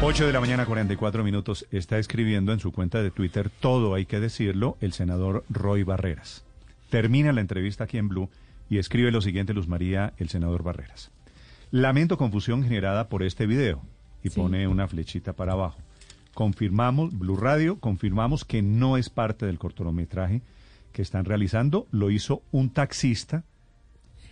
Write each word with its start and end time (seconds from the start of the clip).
8 0.00 0.28
de 0.28 0.32
la 0.32 0.40
mañana, 0.40 0.64
44 0.64 1.24
minutos. 1.24 1.66
Está 1.72 1.98
escribiendo 1.98 2.52
en 2.52 2.60
su 2.60 2.70
cuenta 2.70 3.02
de 3.02 3.10
Twitter, 3.10 3.50
todo 3.50 3.94
hay 3.94 4.06
que 4.06 4.20
decirlo, 4.20 4.78
el 4.80 4.92
senador 4.92 5.44
Roy 5.50 5.82
Barreras. 5.82 6.44
Termina 6.88 7.32
la 7.32 7.40
entrevista 7.40 7.84
aquí 7.84 7.98
en 7.98 8.08
Blue 8.08 8.30
y 8.70 8.78
escribe 8.78 9.10
lo 9.10 9.20
siguiente, 9.20 9.54
Luz 9.54 9.66
María, 9.66 10.14
el 10.18 10.28
senador 10.28 10.62
Barreras. 10.62 11.10
Lamento 11.72 12.16
confusión 12.16 12.62
generada 12.62 13.08
por 13.08 13.24
este 13.24 13.46
video 13.46 13.82
y 14.22 14.30
pone 14.30 14.68
una 14.68 14.86
flechita 14.86 15.32
para 15.32 15.54
abajo. 15.54 15.80
Confirmamos, 16.32 17.18
Blue 17.18 17.36
Radio, 17.36 17.80
confirmamos 17.80 18.44
que 18.44 18.62
no 18.62 18.98
es 18.98 19.10
parte 19.10 19.46
del 19.46 19.58
cortometraje 19.58 20.42
que 20.92 21.02
están 21.02 21.24
realizando. 21.24 21.88
Lo 21.90 22.12
hizo 22.12 22.42
un 22.52 22.70
taxista, 22.70 23.42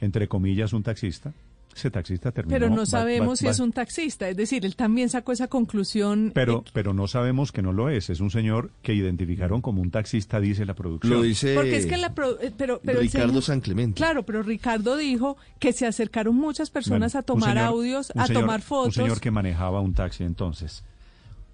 entre 0.01 0.29
comillas, 0.29 0.73
un 0.73 0.85
taxista. 0.85 1.35
Ese 1.77 1.91
taxista 1.91 2.33
terminó. 2.33 2.55
Pero 2.59 2.71
no 2.71 2.77
va- 2.79 2.87
sabemos 2.87 3.33
va- 3.33 3.37
si 3.37 3.45
va- 3.45 3.51
es 3.51 3.61
un 3.61 3.71
taxista, 3.71 4.27
es 4.31 4.37
decir, 4.37 4.65
él 4.65 4.77
también 4.77 5.11
sacó 5.11 5.33
esa 5.33 5.47
conclusión. 5.49 6.33
Pero, 6.35 6.65
pero 6.73 6.95
no 6.95 7.07
sabemos 7.07 7.53
que 7.53 7.61
no 7.61 7.73
lo 7.75 7.91
es. 7.91 8.09
Es 8.09 8.21
un 8.21 8.31
señor 8.31 8.71
que 8.81 8.95
identificaron 8.95 9.61
como 9.61 9.83
un 9.83 9.91
taxista, 9.91 10.41
dice 10.41 10.65
la 10.65 10.73
producción. 10.73 11.13
Lo 11.13 11.21
dice 11.23 11.55
porque 11.55 11.77
es 11.77 11.85
que 11.85 11.99
la 11.99 12.15
pro- 12.15 12.41
eh, 12.41 12.51
pero, 12.57 12.81
Ricardo 12.83 13.29
señor- 13.29 13.43
San 13.43 13.61
Clemente. 13.61 13.97
Claro, 13.99 14.23
pero 14.23 14.43
Ricardo 14.43 14.97
dijo 14.97 15.37
que 15.59 15.75
se 15.75 15.87
acercaron 15.87 16.35
muchas 16.35 16.71
personas 16.71 17.13
Bueno, 17.13 17.21
a 17.21 17.23
tomar 17.23 17.51
señor- 17.57 17.65
audios, 17.69 18.11
a 18.17 18.27
señor- 18.27 18.43
tomar 18.43 18.63
fotos. 18.63 18.97
Un 18.97 19.03
señor 19.05 19.21
que 19.21 19.31
manejaba 19.31 19.83
un 19.83 19.93
taxi 19.93 20.25
entonces. 20.25 20.83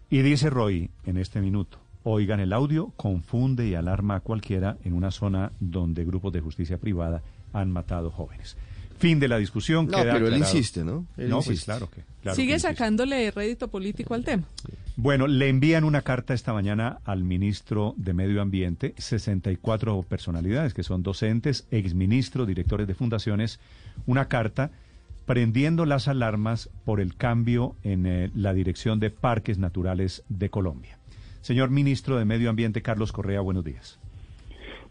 Y 0.09 0.23
dice 0.23 0.51
Roy 0.51 0.89
en 1.05 1.17
este 1.17 1.41
minuto, 1.41 1.79
oigan 2.05 2.39
el 2.39 2.53
audio, 2.53 2.93
confunde 2.97 3.67
y 3.67 3.75
alarma 3.75 4.17
a 4.17 4.21
cualquiera 4.21 4.77
en 4.85 4.93
una 4.93 5.11
zona 5.11 5.51
donde 5.59 6.05
grupos 6.05 6.33
de 6.33 6.41
justicia 6.41 6.79
privada 6.79 7.23
han 7.53 7.73
matado 7.73 8.11
jóvenes. 8.13 8.57
Fin 9.03 9.19
de 9.19 9.27
la 9.27 9.39
discusión. 9.39 9.87
No, 9.87 9.99
queda 9.99 10.13
pero 10.13 10.29
él 10.29 10.37
insiste, 10.37 10.85
¿no? 10.85 11.09
Él 11.17 11.29
no, 11.29 11.43
pues 11.43 11.65
claro 11.65 11.91
que. 11.91 12.03
claro 12.23 12.37
Sigue 12.37 12.53
que 12.53 12.61
sacándole 12.61 13.33
rédito 13.33 13.67
político 13.67 14.15
al 14.15 14.23
tema. 14.23 14.45
Bueno, 14.95 15.27
le 15.27 15.49
envían 15.49 15.83
una 15.83 16.03
carta 16.03 16.35
esta 16.35 16.53
mañana 16.53 17.01
al 17.05 17.25
ministro 17.25 17.95
de 17.97 18.13
Medio 18.13 18.41
Ambiente, 18.41 18.95
64 18.99 20.05
personalidades 20.05 20.73
que 20.73 20.85
son 20.85 21.03
docentes, 21.03 21.67
exministros, 21.73 22.47
directores 22.47 22.87
de 22.87 22.95
fundaciones, 22.95 23.59
una 24.07 24.29
carta 24.29 24.71
prendiendo 25.27 25.85
las 25.85 26.07
alarmas 26.07 26.71
por 26.85 27.01
el 27.01 27.17
cambio 27.17 27.75
en 27.83 28.07
eh, 28.07 28.31
la 28.37 28.55
dirección 28.55 29.01
de 29.01 29.11
parques 29.11 29.59
naturales 29.59 30.23
de 30.29 30.49
Colombia. 30.49 30.99
Señor 31.41 31.71
ministro 31.71 32.19
de 32.19 32.25
Medio 32.25 32.51
Ambiente, 32.51 32.83
Carlos 32.83 33.11
Correa, 33.11 33.41
buenos 33.41 33.65
días. 33.65 33.99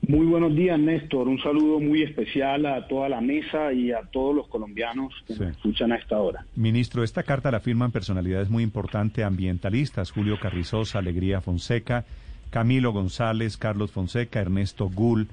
Muy 0.08 0.26
buenos 0.26 0.56
días, 0.56 0.80
Néstor. 0.80 1.28
Un 1.28 1.40
saludo 1.42 1.80
muy 1.80 2.02
especial 2.02 2.66
a 2.66 2.88
toda 2.88 3.08
la 3.08 3.22
mesa 3.22 3.72
y 3.72 3.92
a 3.92 4.02
todos 4.12 4.36
los 4.36 4.48
colombianos 4.48 5.14
que 5.28 5.36
Sí. 5.36 5.40
nos 5.42 5.52
escuchan 5.52 5.92
a 5.92 5.96
esta 5.96 6.18
hora. 6.20 6.46
Ministro, 6.56 7.04
esta 7.04 7.24
carta 7.24 7.52
la 7.52 7.60
firman 7.60 7.92
personalidades 7.92 8.50
muy 8.50 8.64
importantes 8.64 9.24
ambientalistas, 9.24 10.12
Julio 10.12 10.40
Carrizosa, 10.40 11.00
Alegría 11.00 11.40
Fonseca, 11.40 12.06
Camilo 12.50 12.92
González, 12.92 13.58
Carlos 13.58 13.92
Fonseca, 13.92 14.40
Ernesto 14.42 14.90
Gull. 14.90 15.28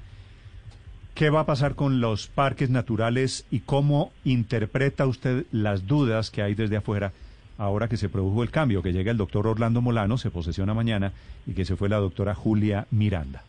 ¿Qué 1.15 1.31
va 1.31 1.41
a 1.41 1.47
pasar 1.47 1.75
con 1.75 2.01
los 2.01 2.29
parques 2.29 2.71
naturales 2.71 3.47
y 3.51 3.61
cómo 3.61 4.13
interpreta 4.25 5.07
usted 5.07 5.47
las 5.51 5.87
dudas 5.89 6.31
que 6.31 6.43
hay 6.43 6.55
desde 6.55 6.77
afuera 6.77 7.13
ahora 7.57 7.89
que 7.89 7.97
se 7.97 8.09
produjo 8.09 8.45
el 8.45 8.51
cambio, 8.51 8.83
que 8.83 8.93
llega 8.93 9.11
el 9.11 9.17
doctor 9.17 9.49
Orlando 9.49 9.81
Molano, 9.81 10.17
se 10.19 10.31
posesiona 10.31 10.75
mañana, 10.75 11.13
y 11.45 11.55
que 11.55 11.65
se 11.65 11.75
fue 11.75 11.89
la 11.89 11.97
doctora 11.97 12.37
Julia 12.37 12.87
Miranda? 12.93 13.43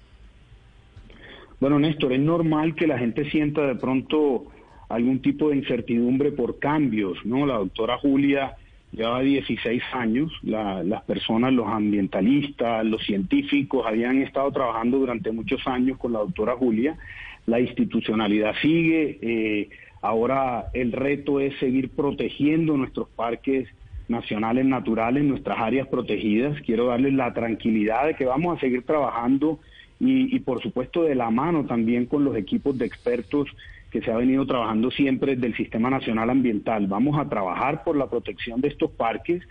Bueno, 1.60 1.78
Néstor, 1.80 2.14
es 2.14 2.20
normal 2.20 2.76
que 2.76 2.88
la 2.88 2.98
gente 2.98 3.30
sienta 3.30 3.68
de 3.68 3.76
pronto 3.76 4.46
algún 4.88 5.20
tipo 5.22 5.50
de 5.50 5.58
incertidumbre 5.58 6.32
por 6.32 6.58
cambios, 6.60 7.18
¿no? 7.26 7.46
La 7.46 7.56
doctora 7.56 7.98
Julia 7.98 8.56
lleva 8.92 9.22
16 9.22 9.84
años, 9.94 10.32
la- 10.42 10.84
las 10.84 11.04
personas, 11.04 11.54
los 11.54 11.68
ambientalistas, 11.68 12.86
los 12.86 13.04
científicos 13.06 13.86
habían 13.86 14.22
estado 14.22 14.52
trabajando 14.52 14.98
durante 14.98 15.32
muchos 15.32 15.62
años 15.68 15.98
con 15.98 16.14
la 16.14 16.20
doctora 16.20 16.56
Julia, 16.56 16.98
la 17.46 17.60
institucionalidad 17.60 18.54
sigue, 18.62 19.20
eh, 19.22 19.70
ahora 20.02 20.68
el 20.74 20.92
reto 20.92 21.40
es 21.40 21.56
seguir 21.60 21.90
protegiendo 21.90 22.78
nuestros 22.78 23.10
parques 23.10 23.68
nacionales 24.08 24.66
naturales, 24.66 25.24
nuestras 25.24 25.60
áreas 25.60 25.88
protegidas. 25.88 26.60
Quiero 26.62 26.88
darles 26.88 27.14
la 27.14 27.32
tranquilidad 27.34 28.08
de 28.08 28.16
que 28.16 28.26
vamos 28.26 28.58
a 28.58 28.60
seguir 28.60 28.84
trabajando 28.84 29.60
y, 30.00 30.36
y, 30.36 30.40
por 30.40 30.62
supuesto 30.62 31.04
de 31.04 31.16
la 31.16 31.30
mano 31.30 31.66
también 31.66 32.06
con 32.06 32.24
los 32.24 32.36
equipos 32.38 32.78
de 32.78 32.86
expertos 32.86 33.50
que 33.92 34.02
se 34.02 34.12
ha 34.12 34.18
venido 34.18 34.46
trabajando 34.46 34.92
siempre 34.92 35.36
del 35.36 35.56
Sistema 35.56 35.90
Nacional 35.90 36.30
Ambiental. 36.30 36.88
Vamos 36.88 37.20
a 37.20 37.28
trabajar 37.28 37.84
por 37.84 37.98
la 37.98 38.10
protección 38.10 38.62
de 38.62 38.68
estos 38.68 38.92
parques 38.92 39.42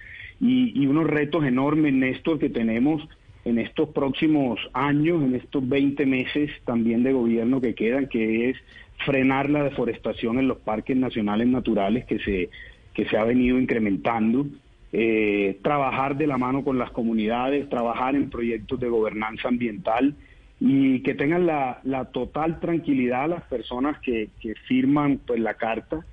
y, 0.41 0.87
unos 0.87 1.07
retos 1.07 1.45
enormes, 1.45 1.93
Néstor, 1.93 2.39
que 2.39 2.49
tenemos 2.49 3.07
en 3.45 3.59
estos 3.59 3.89
próximos 3.91 4.61
años, 4.73 5.23
en 5.23 5.35
estos 5.35 5.69
20 5.69 6.07
meses 6.07 6.51
también 6.65 7.03
de 7.03 7.13
gobierno 7.13 7.61
que 7.61 7.75
quedan, 7.75 8.09
que 8.09 8.51
es 8.51 8.57
frenar 9.05 9.51
la 9.51 9.65
deforestación 9.65 10.39
en 10.39 10.49
los 10.49 10.59
parques 10.59 10.97
nacionales 10.97 11.49
naturales 11.49 12.05
que 12.05 12.19
se, 12.21 12.51
que 12.95 13.07
se 13.07 13.17
ha 13.17 13.25
venido 13.25 13.59
incrementando, 13.59 14.47
eh, 14.93 15.59
trabajar 15.63 16.17
de 16.17 16.27
la 16.27 16.39
mano 16.39 16.63
con 16.63 16.79
las 16.79 16.91
comunidades, 16.91 17.69
trabajar 17.69 18.15
en 18.15 18.31
proyectos 18.31 18.79
de 18.79 18.89
gobernanza 18.89 19.49
ambiental 19.49 20.15
y 20.61 21.01
que 21.01 21.15
tengan 21.15 21.47
la, 21.47 21.81
la 21.85 22.07
total 22.07 22.59
tranquilidad 22.61 23.29
las 23.29 23.45
personas 23.45 23.99
que, 24.01 24.31
que 24.41 24.55
firman 24.67 25.21
pues 25.27 25.41
la 25.41 25.55
carta. 25.55 26.05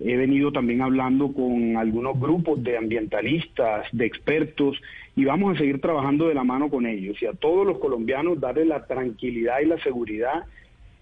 He 0.00 0.16
venido 0.16 0.50
también 0.50 0.82
hablando 0.82 1.32
con 1.32 1.76
algunos 1.76 2.18
grupos 2.18 2.62
de 2.64 2.76
ambientalistas, 2.76 3.86
de 3.92 4.04
expertos, 4.06 4.80
y 5.14 5.24
vamos 5.24 5.54
a 5.54 5.58
seguir 5.58 5.80
trabajando 5.80 6.26
de 6.26 6.34
la 6.34 6.42
mano 6.42 6.68
con 6.68 6.86
ellos. 6.86 7.22
Y 7.22 7.26
a 7.26 7.32
todos 7.34 7.64
los 7.64 7.78
colombianos 7.78 8.40
darles 8.40 8.66
la 8.66 8.86
tranquilidad 8.86 9.60
y 9.60 9.66
la 9.66 9.78
seguridad 9.78 10.44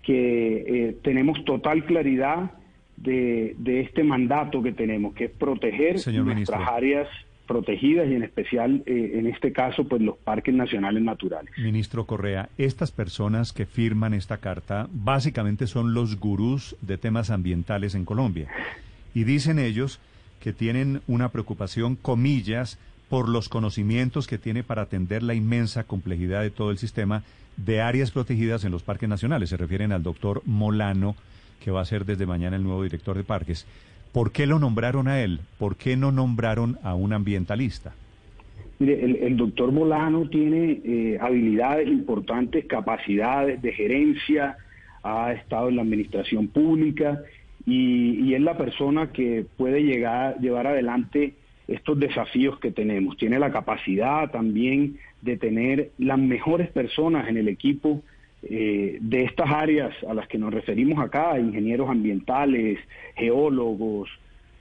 que 0.02 0.88
eh, 0.88 0.96
tenemos 1.02 1.42
total 1.44 1.84
claridad 1.86 2.50
de, 2.98 3.54
de 3.58 3.80
este 3.80 4.04
mandato 4.04 4.62
que 4.62 4.72
tenemos, 4.72 5.14
que 5.14 5.24
es 5.26 5.30
proteger 5.30 5.98
Señor 5.98 6.26
nuestras 6.26 6.58
ministro. 6.58 6.76
áreas 6.76 7.08
protegidas 7.50 8.08
y 8.08 8.14
en 8.14 8.22
especial, 8.22 8.84
eh, 8.86 9.14
en 9.14 9.26
este 9.26 9.52
caso, 9.52 9.82
pues 9.82 10.00
los 10.00 10.16
parques 10.16 10.54
nacionales 10.54 11.02
naturales. 11.02 11.52
Ministro 11.58 12.06
Correa, 12.06 12.48
estas 12.58 12.92
personas 12.92 13.52
que 13.52 13.66
firman 13.66 14.14
esta 14.14 14.36
carta 14.36 14.86
básicamente 14.92 15.66
son 15.66 15.92
los 15.92 16.20
gurús 16.20 16.76
de 16.80 16.96
temas 16.96 17.28
ambientales 17.28 17.96
en 17.96 18.04
Colombia. 18.04 18.46
Y 19.14 19.24
dicen 19.24 19.58
ellos 19.58 19.98
que 20.38 20.52
tienen 20.52 21.00
una 21.08 21.30
preocupación, 21.30 21.96
comillas, 21.96 22.78
por 23.08 23.28
los 23.28 23.48
conocimientos 23.48 24.28
que 24.28 24.38
tiene 24.38 24.62
para 24.62 24.82
atender 24.82 25.24
la 25.24 25.34
inmensa 25.34 25.82
complejidad 25.82 26.42
de 26.42 26.50
todo 26.50 26.70
el 26.70 26.78
sistema 26.78 27.24
de 27.56 27.80
áreas 27.80 28.12
protegidas 28.12 28.62
en 28.62 28.70
los 28.70 28.84
parques 28.84 29.08
nacionales. 29.08 29.48
Se 29.48 29.56
refieren 29.56 29.90
al 29.90 30.04
doctor 30.04 30.42
Molano, 30.46 31.16
que 31.58 31.72
va 31.72 31.80
a 31.80 31.84
ser 31.84 32.04
desde 32.04 32.26
mañana 32.26 32.54
el 32.54 32.62
nuevo 32.62 32.84
director 32.84 33.16
de 33.16 33.24
parques. 33.24 33.66
¿Por 34.12 34.32
qué 34.32 34.46
lo 34.46 34.58
nombraron 34.58 35.08
a 35.08 35.22
él? 35.22 35.40
¿Por 35.58 35.76
qué 35.76 35.96
no 35.96 36.10
nombraron 36.10 36.78
a 36.82 36.94
un 36.94 37.12
ambientalista? 37.12 37.94
Mire, 38.78 39.26
el, 39.26 39.36
doctor 39.36 39.72
Molano 39.72 40.28
tiene 40.28 40.80
eh, 40.84 41.18
habilidades 41.20 41.86
importantes, 41.86 42.64
capacidades 42.64 43.60
de 43.60 43.72
gerencia, 43.72 44.56
ha 45.02 45.32
estado 45.32 45.68
en 45.68 45.76
la 45.76 45.82
administración 45.82 46.48
pública 46.48 47.20
y, 47.66 48.20
y 48.20 48.34
es 48.34 48.40
la 48.40 48.56
persona 48.56 49.12
que 49.12 49.44
puede 49.58 49.82
llegar, 49.82 50.38
llevar 50.40 50.66
adelante 50.66 51.34
estos 51.68 52.00
desafíos 52.00 52.58
que 52.58 52.70
tenemos. 52.70 53.16
Tiene 53.18 53.38
la 53.38 53.52
capacidad 53.52 54.30
también 54.30 54.96
de 55.20 55.36
tener 55.36 55.90
las 55.98 56.18
mejores 56.18 56.70
personas 56.70 57.28
en 57.28 57.36
el 57.36 57.48
equipo 57.48 58.02
eh, 58.42 58.98
de 59.00 59.24
estas 59.24 59.50
áreas 59.50 59.94
a 60.08 60.14
las 60.14 60.26
que 60.28 60.38
nos 60.38 60.52
referimos 60.52 60.98
acá, 60.98 61.38
ingenieros 61.38 61.90
ambientales, 61.90 62.78
geólogos, 63.16 64.08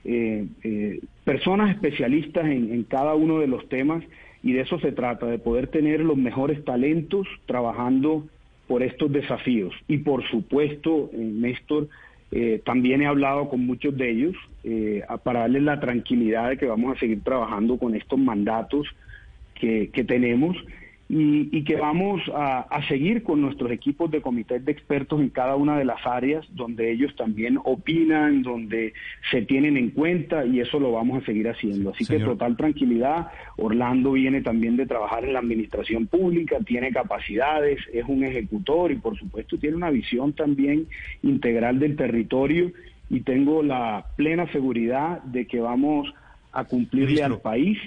eh, 0.02 0.46
eh, 0.62 1.00
personas 1.24 1.70
especialistas 1.70 2.46
en, 2.46 2.72
en 2.72 2.84
cada 2.84 3.14
uno 3.14 3.38
de 3.40 3.46
los 3.46 3.68
temas 3.68 4.02
y 4.42 4.52
de 4.52 4.62
eso 4.62 4.78
se 4.80 4.92
trata, 4.92 5.26
de 5.26 5.38
poder 5.38 5.66
tener 5.66 6.00
los 6.00 6.16
mejores 6.16 6.64
talentos 6.64 7.28
trabajando 7.44 8.26
por 8.66 8.82
estos 8.82 9.12
desafíos. 9.12 9.74
Y 9.88 9.98
por 9.98 10.26
supuesto, 10.30 11.10
eh, 11.12 11.18
Néstor, 11.18 11.88
también 12.64 13.02
he 13.02 13.06
hablado 13.06 13.48
con 13.48 13.66
muchos 13.66 13.96
de 13.96 14.08
ellos 14.08 14.36
para 15.24 15.40
darles 15.40 15.64
la 15.64 15.80
tranquilidad 15.80 16.50
de 16.50 16.58
que 16.58 16.66
vamos 16.66 16.96
a 16.96 17.00
seguir 17.00 17.24
trabajando 17.24 17.76
con 17.76 17.96
estos 17.96 18.20
mandatos 18.20 18.86
que, 19.54 19.90
que 19.92 20.04
tenemos 20.04 20.56
y, 21.12 21.64
que 21.64 21.74
vamos 21.74 22.22
a, 22.32 22.80
seguir 22.86 23.24
con 23.24 23.40
nuestros 23.40 23.72
equipos 23.72 24.12
de 24.12 24.22
comités 24.22 24.64
de 24.64 24.70
expertos 24.70 25.20
en 25.20 25.30
cada 25.30 25.56
una 25.56 25.76
de 25.76 25.84
las 25.84 26.06
áreas 26.06 26.46
donde 26.54 26.92
ellos 26.92 27.16
también 27.16 27.58
opinan, 27.64 28.42
donde 28.42 28.92
se 29.28 29.42
tienen 29.42 29.76
en 29.76 29.90
cuenta 29.90 30.46
y 30.46 30.60
eso 30.60 30.78
lo 30.78 30.92
vamos 30.92 31.20
a 31.20 31.26
seguir 31.26 31.48
haciendo. 31.48 31.90
Así 31.90 32.06
que 32.06 32.20
total 32.20 32.56
tranquilidad. 32.56 33.26
Orlando 33.56 34.12
viene 34.12 34.40
también 34.40 34.76
de 34.76 34.86
trabajar 34.86 35.24
en 35.24 35.32
la 35.32 35.40
administración 35.40 36.06
pública, 36.06 36.58
tiene 36.64 36.92
capacidades, 36.92 37.80
es 37.92 38.04
un 38.06 38.22
ejecutor 38.22 38.92
y 38.92 38.96
por 38.96 39.18
supuesto 39.18 39.58
tiene 39.58 39.76
una 39.76 39.90
visión 39.90 40.32
también 40.32 40.86
integral 41.24 41.80
del 41.80 41.96
territorio 41.96 42.70
y 43.08 43.22
tengo 43.22 43.64
la 43.64 44.06
plena 44.14 44.46
seguridad 44.52 45.24
de 45.24 45.48
que 45.48 45.58
vamos 45.58 46.14
a 46.52 46.62
cumplirle 46.64 47.24
al 47.24 47.40
país 47.40 47.78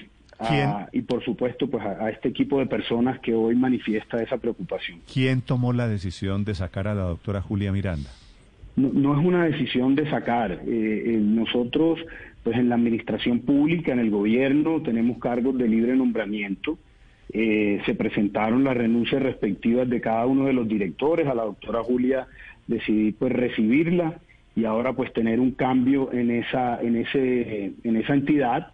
y 0.92 1.02
por 1.02 1.24
supuesto 1.24 1.68
pues 1.68 1.84
a, 1.86 2.10
este 2.10 2.30
equipo 2.30 2.60
de 2.60 2.66
personas 2.66 3.20
que 3.20 3.34
hoy 3.34 3.56
manifiesta 3.56 4.22
esa 4.22 4.38
preocupación. 4.38 5.00
¿Quién 5.12 5.42
tomó 5.42 5.74
la 5.74 5.88
decisión 5.88 6.44
de 6.44 6.56
sacar 6.56 6.88
a 6.88 6.96
la 6.96 7.04
doctora 7.04 7.42
Julia 7.42 7.72
Miranda? 7.72 8.10
No, 8.76 9.20
es 9.20 9.26
una 9.26 9.46
decisión 9.46 9.96
de 9.96 10.10
sacar. 10.10 10.52
Eh, 10.52 10.60
eh, 10.68 11.20
nosotros 11.22 12.00
pues 12.44 12.58
en 12.58 12.70
la 12.70 12.76
administración 12.76 13.40
pública, 13.40 13.94
en 13.94 14.00
el 14.00 14.10
gobierno, 14.10 14.82
tenemos 14.82 15.18
cargos 15.20 15.58
de 15.58 15.68
libre 15.68 15.96
nombramiento. 15.96 16.78
Eh, 17.32 17.82
se 17.86 17.96
presentaron 17.96 18.64
las 18.66 18.76
renuncias 18.76 19.22
respectivas 19.24 19.90
de 19.90 20.02
cada 20.02 20.26
uno 20.26 20.46
de 20.46 20.54
los 20.54 20.68
directores. 20.68 21.28
A 21.28 21.34
la 21.34 21.44
doctora 21.44 21.84
Julia 21.84 22.28
decidí 22.68 23.12
pues 23.14 23.32
recibirla 23.32 24.20
y 24.56 24.66
ahora 24.66 24.94
pues 24.94 25.14
tener 25.14 25.40
un 25.40 25.52
cambio 25.52 26.12
en 26.12 26.32
esa 26.32 26.82
en 26.82 26.98
ese 26.98 27.74
en 27.84 27.96
esa 27.96 28.14
entidad 28.14 28.74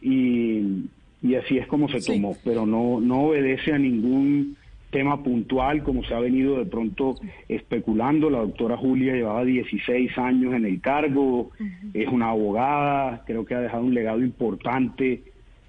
y, 0.00 0.84
y 1.22 1.34
así 1.34 1.58
es 1.58 1.66
como 1.66 1.88
se 1.88 2.00
tomó, 2.00 2.36
pero 2.44 2.66
no, 2.66 3.00
no 3.00 3.22
obedece 3.22 3.72
a 3.72 3.78
ningún 3.78 4.56
tema 4.90 5.22
puntual 5.22 5.82
como 5.82 6.02
se 6.04 6.14
ha 6.14 6.20
venido 6.20 6.58
de 6.58 6.66
pronto 6.66 7.16
especulando. 7.48 8.30
La 8.30 8.38
doctora 8.38 8.76
Julia 8.76 9.14
llevaba 9.14 9.44
16 9.44 10.16
años 10.18 10.54
en 10.54 10.64
el 10.64 10.80
cargo, 10.80 11.50
es 11.92 12.08
una 12.08 12.30
abogada, 12.30 13.24
creo 13.26 13.44
que 13.44 13.54
ha 13.54 13.60
dejado 13.60 13.84
un 13.84 13.94
legado 13.94 14.20
importante 14.20 15.22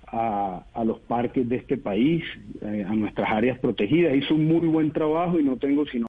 a, 0.07 0.63
a 0.73 0.83
los 0.83 0.99
parques 0.99 1.47
de 1.47 1.57
este 1.57 1.77
país, 1.77 2.23
eh, 2.61 2.85
a 2.87 2.93
nuestras 2.95 3.29
áreas 3.31 3.59
protegidas. 3.59 4.15
Hizo 4.15 4.35
un 4.35 4.47
muy 4.47 4.67
buen 4.67 4.91
trabajo 4.91 5.39
y 5.39 5.43
no 5.43 5.57
tengo 5.57 5.85
sino... 5.85 6.08